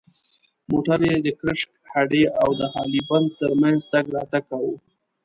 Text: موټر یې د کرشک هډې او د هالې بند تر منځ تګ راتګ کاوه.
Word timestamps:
موټر 0.69 0.99
یې 1.09 1.17
د 1.25 1.27
کرشک 1.39 1.71
هډې 1.93 2.23
او 2.41 2.49
د 2.59 2.61
هالې 2.73 3.01
بند 3.09 3.27
تر 3.39 3.51
منځ 3.61 3.79
تګ 3.91 4.05
راتګ 4.15 4.43
کاوه. 4.49 4.73